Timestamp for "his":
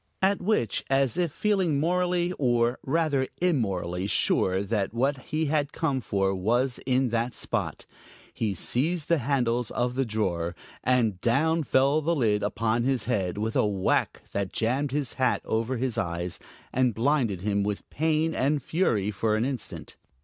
12.81-13.03, 14.89-15.13, 15.77-15.99